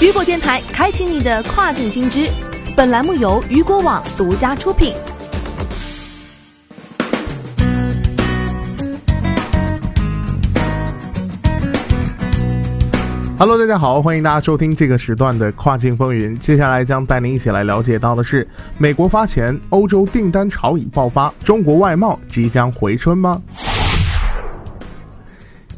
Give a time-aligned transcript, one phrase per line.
[0.00, 2.26] 雨果电台开启你的跨境新知，
[2.74, 4.94] 本栏目由雨果网独家出品。
[13.38, 16.34] Hello，大家好，欢迎大家收听这个时段的跨境风云。
[16.38, 18.48] 接下来将带您一起来了解到的是，
[18.78, 23.42] 美国发钱，欧洲订单潮已爆发，中国外贸即将回春吗？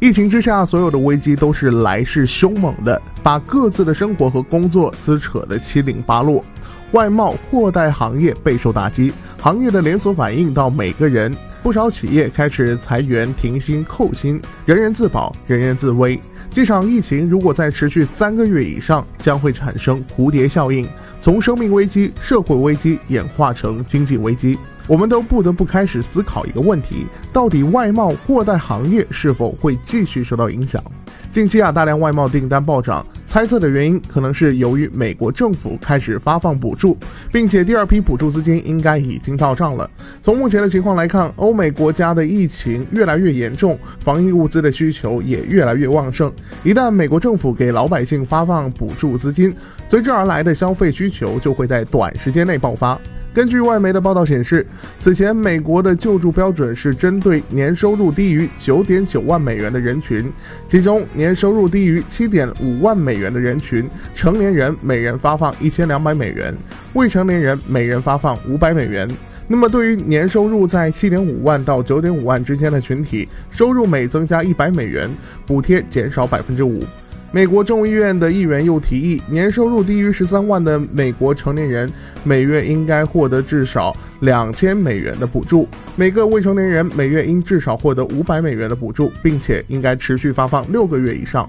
[0.00, 6.44] 疫情之下，所有的危机都是来势凶猛的，把各自的生活和工作撕扯得七零八落。
[6.92, 11.34] 外贸货代行业备受打击，行业的连锁反应到每个人，
[11.64, 16.18] 不少企业开始裁员、停薪、扣薪，人人自保，人人自危。
[16.48, 24.56] 这场疫情如果再持续三个月以上，将会产生蝴蝶效应，从生命危机、社会危机演化成经济危机。
[24.88, 30.82] 我们都不得不开始思考一个问题：到底外贸货代行业是否会继续受到影响？
[31.30, 36.96] 近期啊，大量外贸订单暴涨，猜测的原因可能是由于美国政府开始发放补助，
[37.30, 39.88] 并且第二批补助资金应该已经到账了。
[40.22, 46.32] 从目前的情况来看，欧美国家的疫情越来越严重，防疫物资的需求也越来越旺盛。
[46.64, 49.54] 一旦美国政府给老百姓发放补助资金，
[49.86, 52.98] 随之而来的消费需求就会在短时间内爆发。
[53.34, 54.66] 根据外媒的报道显示，
[54.98, 60.32] 此前美国的救助标准是针对年收入低于九点九万美元的人群，
[60.66, 66.52] 其中年收入低于七点五万美元的人群，成年人每人发放一千两百美元，
[66.94, 69.08] 未成年人每人发放五百美元。
[69.46, 75.08] 那么，对于年收入在七点五万到九点五万之间的群体，收入每增加一百美元，
[75.46, 76.82] 补贴减少百分之五。
[77.30, 81.90] 美国众议院的议员又提议，年收入低于十三万的美国成年人
[82.24, 91.48] 每月应该获得至少两千美元的补助，每个未成年人每月应至少获得五百美元的补助，并且应该持续发放六个月以上。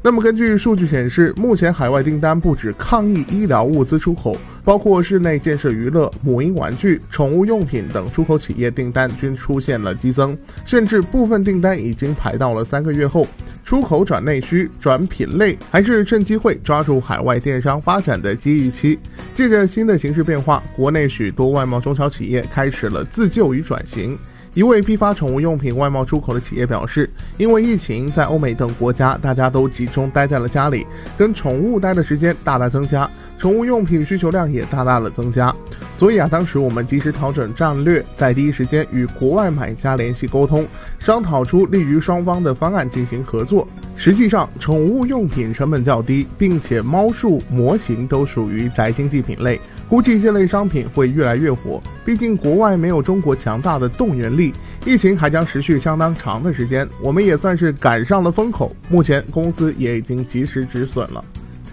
[0.00, 4.34] 那么，根据数据显示，目前海外订单不止抗疫医疗物资出口，
[4.64, 10.34] 包括室内建设娱乐、母婴玩具、宠物用品等出口企业订单均出现了激增，
[10.64, 13.26] 甚至部分订单已经排到了三个月后。
[13.70, 18.98] 出口转内需转品类，还是趁机会抓住海外电商发展的机遇期。
[19.32, 24.18] 借着新的形势变化，国内许多外贸中小企业开始了自救与转型。
[24.52, 30.84] 一位批发宠物用品外贸出口的企业表示，因为疫情，在欧美等国家，大家都集中待在了家里，
[31.16, 35.54] 跟宠物待的时间大大增加，宠物用品需求量也大大的增加。
[35.96, 40.66] 所以啊，当时我们及时调整战略，在第一时间与国外买家联系沟通，
[40.98, 43.68] 商讨出利于双方的方案进行合作。
[43.94, 51.82] 实际上，宠物用品成本较低，并且猫树模型都属于宅经济品类，估计这类商品会越来越火。
[52.04, 54.54] 毕竟国外没有中国强大的动员力，
[54.86, 58.74] 疫情还将持续相当长的时间，我们也算是赶上了风口。
[58.88, 61.24] 目前公司也已经及时止损了。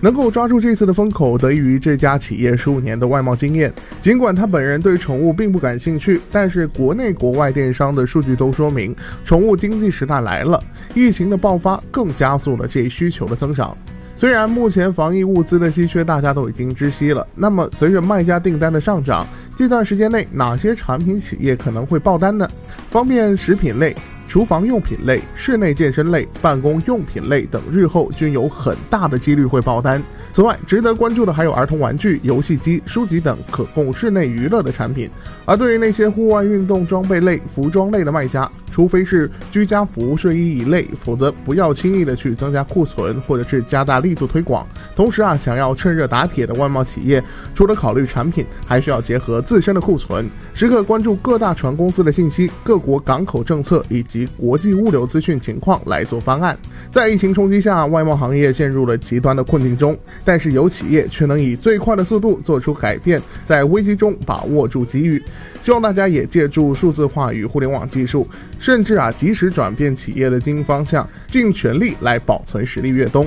[0.00, 3.72] 能够抓住这次的风口，得益于这家企业十五年的外贸经验。
[4.00, 10.62] 尽管他本人对宠物并不感兴趣，但是国内国外电商的数据都说明，宠物经济时代来了。
[10.94, 13.76] 疫情的爆发更加速了这一需求的增长。
[14.16, 19.26] 虽然目前防疫物资的稀缺大家都已经知悉了，那么随着卖家订单的上涨，
[19.58, 22.48] 这段时间内哪些产品企业可能会爆单呢？
[22.88, 23.94] 方便食品类。
[24.28, 30.02] 厨房用品类、室内健身类、办公用品类等，日后均有很大的几率会爆单。
[30.32, 35.08] 此外，值得关注的还有儿童玩具、游戏机、书籍等可供室内娱乐的产品。
[35.46, 44.66] 而对于那些户外运动装备类、服装类的卖家，除非是居家服、睡衣一类，否则不要轻易的去增加库存，或者是加大力度推广。
[44.94, 47.22] 同时啊，想要趁热打铁的外贸企业，
[47.54, 56.56] 除了考虑产品，还需要结合自身的库存，时刻关注各大船公司的信息、各国港口政策以及及国际物流资讯情况来做方案。
[56.90, 65.22] 在疫情冲击下，外贸行业陷入了极端的困境中，但是有企业却能以最快的速度做出改变，在危机中把握住机遇。
[65.62, 68.26] 希望大家也借助数字化与互联网技术。
[68.58, 73.26] 甚至啊，及时转变企业的经营方向，尽全力来保存实力越冬。